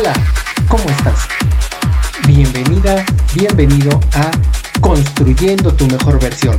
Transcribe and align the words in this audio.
Hola, 0.00 0.14
¿cómo 0.66 0.84
estás? 0.88 1.28
Bienvenida, 2.26 3.04
bienvenido 3.34 4.00
a 4.14 4.30
Construyendo 4.80 5.74
tu 5.74 5.86
mejor 5.88 6.18
versión. 6.18 6.58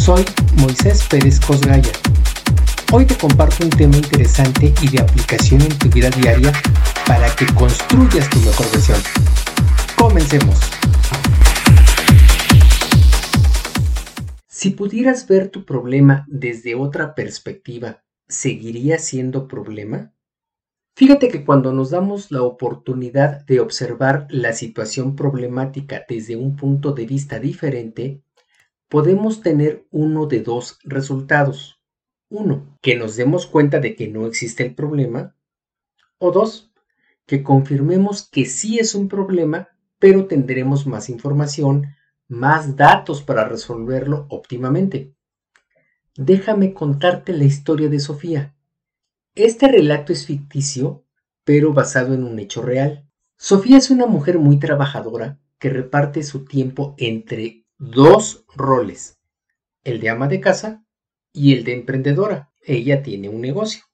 Soy 0.00 0.24
Moisés 0.54 1.04
Pérez 1.10 1.40
Cosgaya. 1.40 1.90
Hoy 2.92 3.06
te 3.06 3.16
comparto 3.16 3.64
un 3.64 3.70
tema 3.70 3.96
interesante 3.96 4.72
y 4.82 4.88
de 4.88 5.00
aplicación 5.02 5.62
en 5.62 5.76
tu 5.78 5.88
vida 5.88 6.10
diaria 6.10 6.52
para 7.08 7.34
que 7.34 7.44
construyas 7.54 8.30
tu 8.30 8.38
mejor 8.38 8.70
versión. 8.70 8.98
Comencemos. 9.96 10.56
Si 14.46 14.70
pudieras 14.70 15.26
ver 15.26 15.48
tu 15.48 15.64
problema 15.64 16.24
desde 16.28 16.76
otra 16.76 17.16
perspectiva, 17.16 18.04
¿seguiría 18.28 19.00
siendo 19.00 19.48
problema? 19.48 20.12
Fíjate 21.00 21.28
que 21.28 21.46
cuando 21.46 21.72
nos 21.72 21.88
damos 21.88 22.30
la 22.30 22.42
oportunidad 22.42 23.46
de 23.46 23.60
observar 23.60 24.26
la 24.28 24.52
situación 24.52 25.16
problemática 25.16 26.04
desde 26.06 26.36
un 26.36 26.56
punto 26.56 26.92
de 26.92 27.06
vista 27.06 27.38
diferente, 27.38 28.22
podemos 28.86 29.40
tener 29.40 29.86
uno 29.90 30.26
de 30.26 30.40
dos 30.40 30.78
resultados. 30.84 31.80
Uno, 32.28 32.76
que 32.82 32.96
nos 32.96 33.16
demos 33.16 33.46
cuenta 33.46 33.80
de 33.80 33.96
que 33.96 34.08
no 34.08 34.26
existe 34.26 34.62
el 34.62 34.74
problema. 34.74 35.34
O 36.18 36.32
dos, 36.32 36.70
que 37.24 37.42
confirmemos 37.42 38.28
que 38.28 38.44
sí 38.44 38.78
es 38.78 38.94
un 38.94 39.08
problema, 39.08 39.68
pero 39.98 40.26
tendremos 40.26 40.86
más 40.86 41.08
información, 41.08 41.94
más 42.28 42.76
datos 42.76 43.22
para 43.22 43.48
resolverlo 43.48 44.26
óptimamente. 44.28 45.14
Déjame 46.14 46.74
contarte 46.74 47.32
la 47.32 47.44
historia 47.44 47.88
de 47.88 48.00
Sofía. 48.00 48.54
Este 49.36 49.68
relato 49.68 50.12
es 50.12 50.26
ficticio, 50.26 51.04
pero 51.44 51.72
basado 51.72 52.14
en 52.14 52.24
un 52.24 52.38
hecho 52.40 52.62
real. 52.62 53.08
Sofía 53.36 53.78
es 53.78 53.90
una 53.90 54.06
mujer 54.06 54.40
muy 54.40 54.58
trabajadora 54.58 55.38
que 55.60 55.70
reparte 55.70 56.24
su 56.24 56.44
tiempo 56.44 56.94
entre 56.98 57.64
dos 57.78 58.44
roles, 58.54 59.20
el 59.84 60.00
de 60.00 60.10
ama 60.10 60.26
de 60.26 60.40
casa 60.40 60.84
y 61.32 61.54
el 61.54 61.62
de 61.62 61.74
emprendedora. 61.74 62.52
Ella 62.60 63.04
tiene 63.04 63.28
un 63.28 63.40
negocio. 63.40 63.84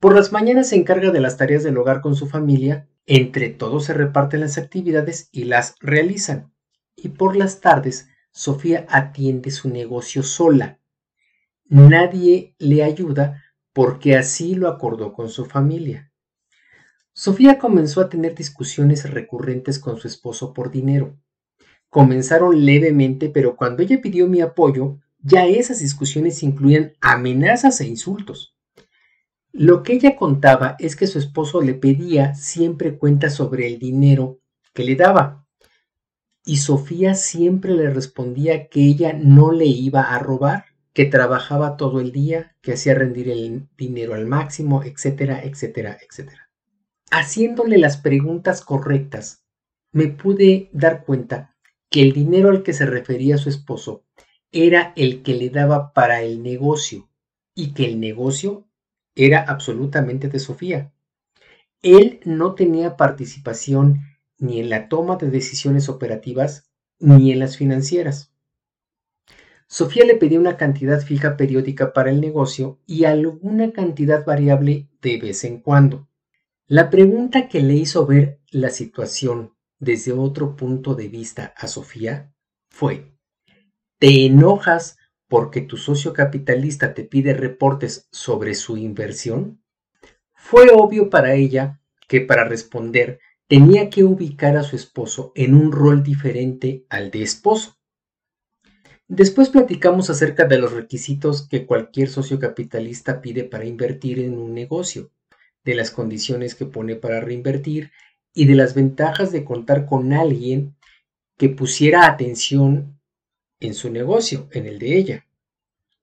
Por 0.00 0.16
las 0.16 0.32
mañanas 0.32 0.70
se 0.70 0.76
encarga 0.76 1.12
de 1.12 1.20
las 1.20 1.36
tareas 1.36 1.62
del 1.62 1.78
hogar 1.78 2.00
con 2.00 2.16
su 2.16 2.26
familia, 2.26 2.88
entre 3.06 3.50
todos 3.50 3.84
se 3.84 3.94
reparten 3.94 4.40
las 4.40 4.58
actividades 4.58 5.28
y 5.30 5.44
las 5.44 5.76
realizan. 5.80 6.52
Y 6.96 7.10
por 7.10 7.36
las 7.36 7.60
tardes, 7.60 8.08
Sofía 8.32 8.86
atiende 8.90 9.52
su 9.52 9.68
negocio 9.68 10.24
sola. 10.24 10.80
Nadie 11.64 12.54
le 12.58 12.82
ayuda 12.82 13.42
porque 13.76 14.16
así 14.16 14.54
lo 14.54 14.68
acordó 14.68 15.12
con 15.12 15.28
su 15.28 15.44
familia. 15.44 16.10
Sofía 17.12 17.58
comenzó 17.58 18.00
a 18.00 18.08
tener 18.08 18.34
discusiones 18.34 19.10
recurrentes 19.10 19.78
con 19.78 19.98
su 19.98 20.08
esposo 20.08 20.54
por 20.54 20.70
dinero. 20.70 21.14
Comenzaron 21.90 22.64
levemente, 22.64 23.28
pero 23.28 23.54
cuando 23.54 23.82
ella 23.82 24.00
pidió 24.00 24.28
mi 24.28 24.40
apoyo, 24.40 24.98
ya 25.18 25.44
esas 25.44 25.80
discusiones 25.80 26.42
incluían 26.42 26.94
amenazas 27.02 27.78
e 27.82 27.86
insultos. 27.86 28.56
Lo 29.52 29.82
que 29.82 29.92
ella 29.92 30.16
contaba 30.16 30.76
es 30.78 30.96
que 30.96 31.06
su 31.06 31.18
esposo 31.18 31.60
le 31.60 31.74
pedía 31.74 32.34
siempre 32.34 32.96
cuentas 32.96 33.34
sobre 33.34 33.66
el 33.66 33.78
dinero 33.78 34.40
que 34.72 34.84
le 34.84 34.96
daba. 34.96 35.46
Y 36.46 36.56
Sofía 36.56 37.14
siempre 37.14 37.74
le 37.74 37.90
respondía 37.90 38.68
que 38.68 38.80
ella 38.80 39.12
no 39.12 39.52
le 39.52 39.66
iba 39.66 40.00
a 40.00 40.18
robar 40.18 40.64
que 40.96 41.04
trabajaba 41.04 41.76
todo 41.76 42.00
el 42.00 42.10
día, 42.10 42.56
que 42.62 42.72
hacía 42.72 42.94
rendir 42.94 43.28
el 43.28 43.68
dinero 43.76 44.14
al 44.14 44.24
máximo, 44.24 44.82
etcétera, 44.82 45.44
etcétera, 45.44 45.98
etcétera. 46.00 46.48
Haciéndole 47.10 47.76
las 47.76 47.98
preguntas 47.98 48.62
correctas, 48.62 49.44
me 49.92 50.06
pude 50.06 50.70
dar 50.72 51.04
cuenta 51.04 51.54
que 51.90 52.00
el 52.00 52.14
dinero 52.14 52.48
al 52.48 52.62
que 52.62 52.72
se 52.72 52.86
refería 52.86 53.36
su 53.36 53.50
esposo 53.50 54.06
era 54.52 54.94
el 54.96 55.22
que 55.22 55.34
le 55.34 55.50
daba 55.50 55.92
para 55.92 56.22
el 56.22 56.42
negocio 56.42 57.10
y 57.54 57.74
que 57.74 57.84
el 57.84 58.00
negocio 58.00 58.66
era 59.14 59.42
absolutamente 59.42 60.28
de 60.28 60.38
Sofía. 60.38 60.94
Él 61.82 62.20
no 62.24 62.54
tenía 62.54 62.96
participación 62.96 64.00
ni 64.38 64.60
en 64.60 64.70
la 64.70 64.88
toma 64.88 65.16
de 65.16 65.28
decisiones 65.28 65.90
operativas 65.90 66.70
ni 66.98 67.32
en 67.32 67.40
las 67.40 67.58
financieras. 67.58 68.32
Sofía 69.68 70.04
le 70.04 70.14
pedía 70.14 70.38
una 70.38 70.56
cantidad 70.56 71.00
fija 71.00 71.36
periódica 71.36 71.92
para 71.92 72.10
el 72.10 72.20
negocio 72.20 72.80
y 72.86 73.04
alguna 73.04 73.72
cantidad 73.72 74.24
variable 74.24 74.88
de 75.02 75.18
vez 75.18 75.44
en 75.44 75.60
cuando. 75.60 76.08
La 76.66 76.88
pregunta 76.88 77.48
que 77.48 77.60
le 77.60 77.74
hizo 77.74 78.06
ver 78.06 78.40
la 78.50 78.70
situación 78.70 79.54
desde 79.78 80.12
otro 80.12 80.56
punto 80.56 80.94
de 80.94 81.08
vista 81.08 81.52
a 81.56 81.66
Sofía 81.66 82.32
fue, 82.68 83.12
¿te 83.98 84.26
enojas 84.26 84.98
porque 85.28 85.60
tu 85.60 85.76
socio 85.76 86.12
capitalista 86.12 86.94
te 86.94 87.02
pide 87.02 87.34
reportes 87.34 88.08
sobre 88.12 88.54
su 88.54 88.76
inversión? 88.76 89.62
Fue 90.32 90.70
obvio 90.72 91.10
para 91.10 91.34
ella 91.34 91.80
que 92.06 92.20
para 92.20 92.44
responder 92.44 93.18
tenía 93.48 93.90
que 93.90 94.04
ubicar 94.04 94.56
a 94.56 94.62
su 94.62 94.76
esposo 94.76 95.32
en 95.34 95.54
un 95.54 95.72
rol 95.72 96.02
diferente 96.02 96.86
al 96.88 97.10
de 97.10 97.22
esposo. 97.22 97.75
Después 99.08 99.50
platicamos 99.50 100.10
acerca 100.10 100.46
de 100.46 100.58
los 100.58 100.72
requisitos 100.72 101.46
que 101.46 101.64
cualquier 101.64 102.08
socio 102.08 102.40
capitalista 102.40 103.20
pide 103.20 103.44
para 103.44 103.64
invertir 103.64 104.18
en 104.18 104.36
un 104.36 104.52
negocio, 104.52 105.12
de 105.64 105.74
las 105.74 105.92
condiciones 105.92 106.54
que 106.54 106.66
pone 106.66 106.96
para 106.96 107.20
reinvertir 107.20 107.92
y 108.34 108.46
de 108.46 108.54
las 108.54 108.74
ventajas 108.74 109.30
de 109.30 109.44
contar 109.44 109.86
con 109.86 110.12
alguien 110.12 110.76
que 111.36 111.48
pusiera 111.48 112.06
atención 112.06 113.00
en 113.60 113.74
su 113.74 113.90
negocio, 113.90 114.48
en 114.52 114.66
el 114.66 114.78
de 114.78 114.98
ella. 114.98 115.26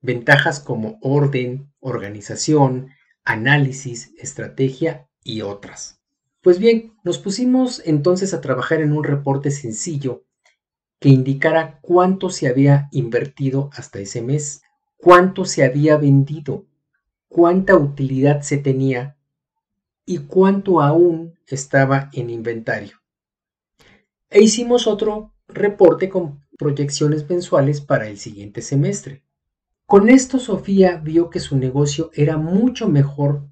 Ventajas 0.02 0.60
como 0.60 0.98
orden, 1.02 1.72
organización, 1.80 2.90
análisis, 3.26 4.14
estrategia 4.18 5.10
y 5.24 5.42
otras. 5.42 6.00
Pues 6.42 6.60
bien, 6.60 6.94
nos 7.04 7.20
pusimos 7.20 7.82
entonces 7.86 8.34
a 8.34 8.42
trabajar 8.42 8.82
en 8.82 8.94
un 8.94 9.04
reporte 9.04 9.52
sencillo 9.52 10.26
que 11.04 11.10
indicara 11.10 11.80
cuánto 11.82 12.30
se 12.30 12.48
había 12.48 12.88
invertido 12.94 13.70
hasta 13.74 14.00
ese 14.00 14.22
mes, 14.22 14.62
cuánto 14.96 15.44
se 15.44 15.66
había 15.66 15.98
vendido, 15.98 16.66
cuánta 17.28 17.76
utilidad 17.76 18.40
se 18.40 18.56
tenía 18.56 19.18
y 20.06 20.20
cuánto 20.20 20.80
aún 20.80 21.38
estaba 21.46 22.10
en 22.14 22.30
inventario. 22.30 23.02
E 24.30 24.44
hicimos 24.44 24.88
otro 24.88 25.34
reporte 25.50 26.08
con 26.08 26.42
proyecciones 26.58 27.30
mensuales 27.30 27.82
para 27.82 28.08
el 28.08 28.18
siguiente 28.18 28.62
semestre. 28.62 29.26
Con 29.86 30.08
esto 30.08 30.40
Sofía 30.40 30.96
vio 30.96 31.30
que 31.30 31.42
su 31.42 31.58
negocio 31.58 32.12
era 32.14 32.38
mucho 32.38 32.88
mejor 32.88 33.50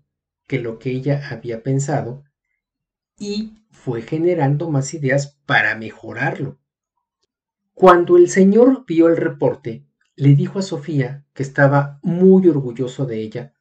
que 0.47 0.57
lo 0.57 0.79
que 0.79 0.91
ella 0.91 1.21
había 1.29 1.63
pensado 1.63 2.23
y 3.19 3.57
fue 3.71 4.03
generando 4.03 4.69
más 4.69 4.93
ideas 4.93 5.37
para 5.45 5.75
mejorarlo. 5.75 6.60
Cuando 7.81 8.15
el 8.15 8.29
señor 8.29 8.85
vio 8.85 9.07
el 9.07 9.17
reporte, 9.17 9.87
le 10.15 10.35
dijo 10.35 10.59
a 10.59 10.61
Sofía, 10.61 11.25
que 11.33 11.41
estaba 11.41 11.99
muy 12.03 12.47
orgulloso 12.47 13.07
de 13.07 13.23
ella, 13.23 13.55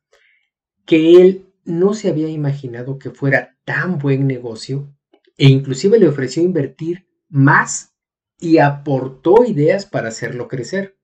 que 0.85 1.23
él 1.23 1.47
no 1.65 1.95
se 1.95 2.11
había 2.11 2.29
imaginado 2.29 2.99
que 2.99 3.09
fuera 3.09 3.57
tan 3.65 3.97
buen 3.97 4.27
negocio 4.27 4.95
e 5.39 5.47
inclusive 5.47 5.99
le 5.99 6.07
ofreció 6.07 6.43
invertir 6.43 7.07
más 7.31 7.95
y 8.39 8.59
aportó 8.59 9.43
ideas 9.47 9.87
para 9.87 10.09
hacerlo 10.09 10.49
crecer. 10.49 10.99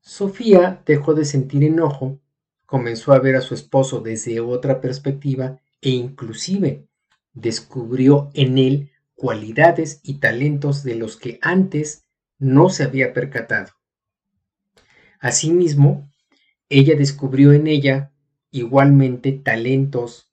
Sofía 0.00 0.82
dejó 0.84 1.14
de 1.14 1.24
sentir 1.24 1.62
enojo, 1.62 2.20
comenzó 2.66 3.12
a 3.12 3.20
ver 3.20 3.36
a 3.36 3.40
su 3.40 3.54
esposo 3.54 4.00
desde 4.00 4.40
otra 4.40 4.80
perspectiva 4.80 5.60
e 5.80 5.90
inclusive 5.90 6.88
descubrió 7.34 8.30
en 8.34 8.58
él 8.58 8.90
cualidades 9.18 10.00
y 10.04 10.20
talentos 10.20 10.84
de 10.84 10.94
los 10.94 11.16
que 11.16 11.40
antes 11.42 12.04
no 12.38 12.70
se 12.70 12.84
había 12.84 13.12
percatado. 13.12 13.72
Asimismo, 15.18 16.14
ella 16.68 16.94
descubrió 16.96 17.52
en 17.52 17.66
ella 17.66 18.12
igualmente 18.52 19.32
talentos 19.32 20.32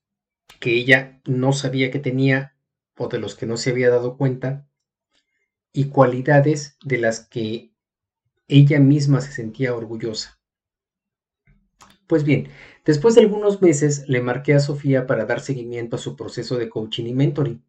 que 0.60 0.76
ella 0.76 1.20
no 1.26 1.52
sabía 1.52 1.90
que 1.90 1.98
tenía 1.98 2.54
o 2.96 3.08
de 3.08 3.18
los 3.18 3.34
que 3.34 3.46
no 3.46 3.56
se 3.56 3.70
había 3.70 3.90
dado 3.90 4.16
cuenta 4.16 4.68
y 5.72 5.86
cualidades 5.86 6.78
de 6.84 6.98
las 6.98 7.26
que 7.26 7.74
ella 8.46 8.78
misma 8.78 9.20
se 9.20 9.32
sentía 9.32 9.74
orgullosa. 9.74 10.40
Pues 12.06 12.22
bien, 12.22 12.50
después 12.84 13.16
de 13.16 13.22
algunos 13.22 13.60
meses 13.60 14.08
le 14.08 14.22
marqué 14.22 14.54
a 14.54 14.60
Sofía 14.60 15.08
para 15.08 15.24
dar 15.24 15.40
seguimiento 15.40 15.96
a 15.96 15.98
su 15.98 16.14
proceso 16.14 16.56
de 16.56 16.68
coaching 16.68 17.06
y 17.06 17.14
mentoring 17.14 17.64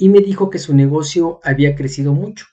y 0.00 0.08
me 0.08 0.20
dijo 0.20 0.48
que 0.48 0.58
su 0.58 0.74
negocio 0.74 1.40
había 1.44 1.76
crecido 1.76 2.14
mucho. 2.14 2.46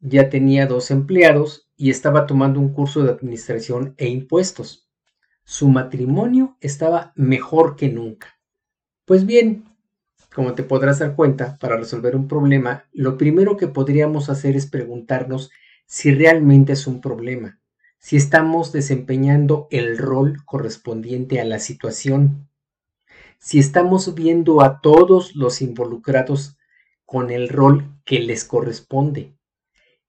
Ya 0.00 0.28
tenía 0.28 0.66
dos 0.66 0.90
empleados 0.90 1.70
y 1.76 1.90
estaba 1.90 2.26
tomando 2.26 2.58
un 2.58 2.72
curso 2.72 3.04
de 3.04 3.12
administración 3.12 3.94
e 3.96 4.08
impuestos. 4.08 4.90
Su 5.44 5.68
matrimonio 5.68 6.56
estaba 6.60 7.12
mejor 7.14 7.76
que 7.76 7.88
nunca. 7.90 8.40
Pues 9.04 9.24
bien, 9.24 9.66
Como 10.34 10.54
te 10.54 10.64
podrás 10.64 10.98
dar 10.98 11.14
cuenta, 11.14 11.58
para 11.60 11.76
resolver 11.76 12.16
un 12.16 12.28
problema, 12.28 12.86
lo 12.92 13.16
primero 13.18 13.56
que 13.56 13.68
podríamos 13.68 14.28
hacer 14.28 14.56
es 14.56 14.66
preguntarnos 14.66 15.50
si 15.86 16.12
realmente 16.12 16.72
es 16.74 16.86
un 16.88 17.00
problema, 17.00 17.60
si 17.98 18.16
estamos 18.16 18.72
desempeñando 18.72 19.68
el 19.70 19.98
rol 19.98 20.44
correspondiente 20.44 21.40
a 21.40 21.44
la 21.44 21.58
situación, 21.60 22.47
si 23.38 23.58
estamos 23.58 24.14
viendo 24.14 24.62
a 24.62 24.80
todos 24.80 25.34
los 25.34 25.62
involucrados 25.62 26.56
con 27.04 27.30
el 27.30 27.48
rol 27.48 27.98
que 28.04 28.20
les 28.20 28.44
corresponde. 28.44 29.34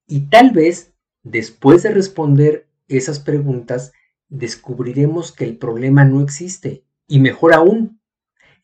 Y 0.07 0.29
tal 0.29 0.51
vez, 0.51 0.93
después 1.23 1.83
de 1.83 1.91
responder 1.91 2.67
esas 2.87 3.19
preguntas, 3.19 3.93
descubriremos 4.27 5.31
que 5.31 5.45
el 5.45 5.57
problema 5.57 6.03
no 6.05 6.21
existe. 6.21 6.83
Y 7.07 7.19
mejor 7.19 7.53
aún, 7.53 8.01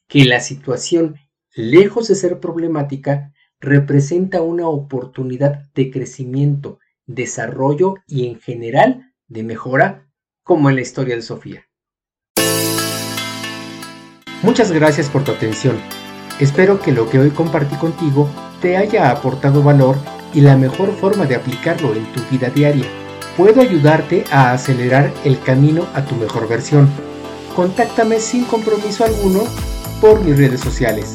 que 0.07 0.25
la 0.25 0.39
situación, 0.39 1.15
lejos 1.53 2.07
de 2.07 2.15
ser 2.15 2.39
problemática, 2.39 3.33
representa 3.59 4.41
una 4.41 4.67
oportunidad 4.67 5.71
de 5.73 5.91
crecimiento, 5.91 6.79
desarrollo 7.05 7.95
y 8.07 8.27
en 8.27 8.39
general 8.39 9.13
de 9.27 9.43
mejora, 9.43 10.09
como 10.43 10.69
en 10.69 10.75
la 10.75 10.81
historia 10.81 11.15
de 11.15 11.21
Sofía. 11.21 11.65
Muchas 14.45 14.71
gracias 14.71 15.09
por 15.09 15.23
tu 15.23 15.31
atención. 15.31 15.75
Espero 16.39 16.79
que 16.79 16.91
lo 16.91 17.09
que 17.09 17.17
hoy 17.17 17.31
compartí 17.31 17.75
contigo 17.77 18.29
te 18.61 18.77
haya 18.77 19.09
aportado 19.09 19.63
valor 19.63 19.97
y 20.35 20.41
la 20.41 20.55
mejor 20.55 20.93
forma 20.93 21.25
de 21.25 21.35
aplicarlo 21.35 21.95
en 21.95 22.05
tu 22.13 22.21
vida 22.29 22.51
diaria. 22.51 22.85
Puedo 23.37 23.59
ayudarte 23.59 24.23
a 24.29 24.51
acelerar 24.51 25.11
el 25.23 25.39
camino 25.39 25.87
a 25.95 26.05
tu 26.05 26.13
mejor 26.15 26.47
versión. 26.47 26.87
Contáctame 27.55 28.19
sin 28.19 28.45
compromiso 28.45 29.03
alguno 29.03 29.45
por 29.99 30.23
mis 30.23 30.37
redes 30.37 30.61
sociales. 30.61 31.13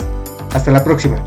Hasta 0.53 0.73
la 0.73 0.82
próxima. 0.82 1.25